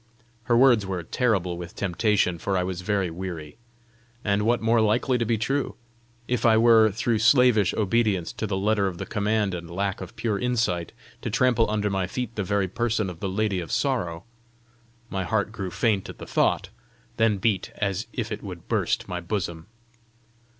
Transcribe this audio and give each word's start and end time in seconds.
Her 0.45 0.57
words 0.57 0.83
were 0.83 1.03
terrible 1.03 1.59
with 1.59 1.75
temptation, 1.75 2.39
for 2.39 2.57
I 2.57 2.63
was 2.63 2.81
very 2.81 3.11
weary. 3.11 3.57
And 4.25 4.41
what 4.41 4.59
more 4.59 4.81
likely 4.81 5.19
to 5.19 5.25
be 5.25 5.37
true! 5.37 5.75
If 6.27 6.43
I 6.43 6.57
were, 6.57 6.89
through 6.89 7.19
slavish 7.19 7.71
obedience 7.75 8.33
to 8.33 8.47
the 8.47 8.57
letter 8.57 8.87
of 8.87 8.97
the 8.97 9.05
command 9.05 9.53
and 9.53 9.69
lack 9.69 10.01
of 10.01 10.15
pure 10.15 10.39
insight, 10.39 10.91
to 11.21 11.29
trample 11.29 11.69
under 11.69 11.91
my 11.91 12.07
feet 12.07 12.33
the 12.35 12.43
very 12.43 12.67
person 12.67 13.11
of 13.11 13.19
the 13.19 13.29
Lady 13.29 13.59
of 13.59 13.71
Sorrow! 13.71 14.23
My 15.11 15.23
heart 15.23 15.51
grew 15.51 15.69
faint 15.69 16.09
at 16.09 16.17
the 16.17 16.25
thought, 16.25 16.69
then 17.17 17.37
beat 17.37 17.71
as 17.77 18.07
if 18.11 18.31
it 18.31 18.41
would 18.41 18.67
burst 18.67 19.07
my 19.07 19.21
bosom. 19.21 19.67